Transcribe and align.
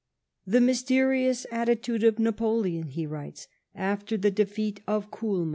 "The 0.53 0.61
mysterious 0.61 1.45
attitude 1.51 2.03
of 2.03 2.17
Napoleon," 2.17 2.87
he 2.87 3.05
writes," 3.05 3.47
after 3.75 4.17
the 4.17 4.31
defeat 4.31 4.79
at 4.87 5.11
Kulm. 5.11 5.49